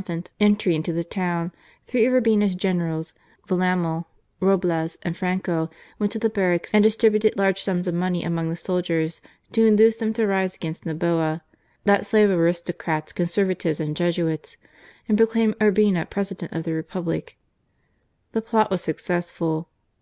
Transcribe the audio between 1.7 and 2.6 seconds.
three of Urbina's